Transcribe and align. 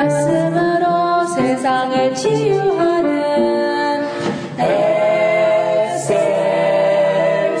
말씀으로 0.00 1.26
세상을 1.26 2.14
치유하는 2.14 3.10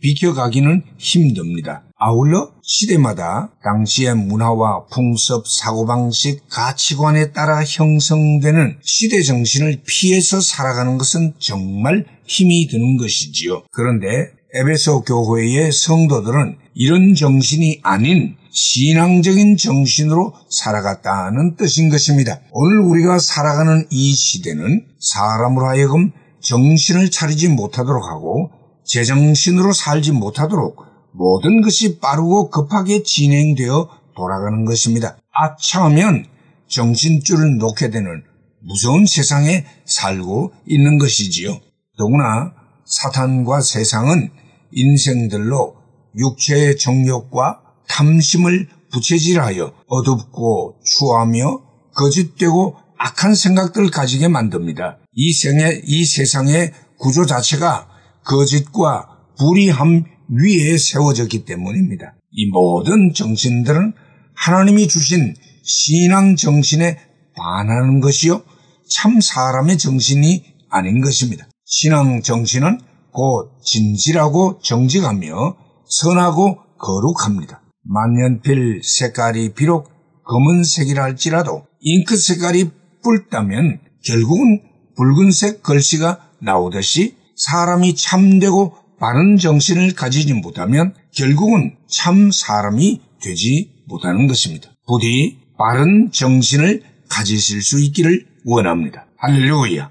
비켜가기는 0.00 0.82
힘듭니다. 0.98 1.82
아울러 1.96 2.52
시대마다 2.62 3.52
당시의 3.62 4.14
문화와 4.16 4.86
풍습, 4.86 5.46
사고방식, 5.46 6.48
가치관에 6.48 7.32
따라 7.32 7.62
형성되는 7.62 8.78
시대 8.82 9.22
정신을 9.22 9.82
피해서 9.86 10.40
살아가는 10.40 10.96
것은 10.96 11.34
정말 11.38 12.06
힘이 12.24 12.68
드는 12.68 12.96
것이지요. 12.96 13.64
그런데 13.72 14.06
에베소 14.54 15.02
교회의 15.02 15.72
성도들은 15.72 16.56
이런 16.74 17.14
정신이 17.14 17.80
아닌 17.82 18.36
신앙적인 18.52 19.56
정신으로 19.56 20.34
살아갔다는 20.48 21.56
뜻인 21.56 21.88
것입니다. 21.88 22.40
오늘 22.50 22.80
우리가 22.80 23.18
살아가는 23.18 23.86
이 23.90 24.12
시대는 24.12 24.86
사람으로 24.98 25.66
하여금 25.68 26.12
정신을 26.40 27.10
차리지 27.10 27.48
못하도록 27.48 28.04
하고 28.04 28.50
제정신으로 28.84 29.72
살지 29.72 30.12
못하도록 30.12 30.76
모든 31.12 31.60
것이 31.60 31.98
빠르고 32.00 32.50
급하게 32.50 33.02
진행되어 33.02 33.88
돌아가는 34.16 34.64
것입니다. 34.64 35.16
아차하면 35.32 36.26
정신줄을 36.68 37.58
놓게 37.58 37.90
되는 37.90 38.22
무서운 38.62 39.06
세상에 39.06 39.64
살고 39.86 40.52
있는 40.66 40.98
것이지요. 40.98 41.58
더구나 41.98 42.52
사탄과 42.84 43.60
세상은 43.60 44.30
인생들로 44.72 45.76
육체의 46.16 46.76
정욕과 46.76 47.69
탐심을 48.00 48.66
부채질하여 48.92 49.74
어둡고 49.86 50.80
추하며 50.84 51.60
거짓되고 51.94 52.76
악한 52.98 53.34
생각들을 53.34 53.90
가지게 53.90 54.28
만듭니다. 54.28 54.98
이 55.12 55.32
생의, 55.34 55.82
이 55.84 56.06
세상의 56.06 56.72
구조 56.98 57.26
자체가 57.26 57.88
거짓과 58.24 59.06
불의함 59.38 60.04
위에 60.30 60.78
세워졌기 60.78 61.44
때문입니다. 61.44 62.14
이 62.32 62.46
모든 62.50 63.12
정신들은 63.12 63.92
하나님이 64.34 64.88
주신 64.88 65.34
신앙 65.62 66.36
정신에 66.36 66.98
반하는 67.36 68.00
것이요. 68.00 68.42
참 68.88 69.20
사람의 69.20 69.76
정신이 69.76 70.44
아닌 70.70 71.02
것입니다. 71.02 71.46
신앙 71.66 72.22
정신은 72.22 72.80
곧 73.12 73.60
진실하고 73.62 74.58
정직하며 74.62 75.56
선하고 75.86 76.58
거룩합니다. 76.78 77.60
만년필 77.82 78.82
색깔이 78.82 79.54
비록 79.54 79.90
검은색이라 80.24 81.02
할지라도 81.02 81.66
잉크 81.80 82.16
색깔이 82.16 82.70
붉다면 83.02 83.80
결국은 84.04 84.62
붉은색 84.96 85.62
글씨가 85.62 86.30
나오듯이 86.40 87.16
사람이 87.36 87.94
참되고 87.96 88.74
바른 88.98 89.38
정신을 89.38 89.94
가지지 89.94 90.34
못하면 90.34 90.94
결국은 91.12 91.76
참 91.88 92.30
사람이 92.30 93.00
되지 93.22 93.72
못하는 93.86 94.26
것입니다. 94.26 94.70
부디 94.86 95.38
바른 95.58 96.10
정신을 96.12 96.82
가지실 97.08 97.62
수 97.62 97.80
있기를 97.80 98.26
원합니다. 98.44 99.06
할렐루야. 99.18 99.90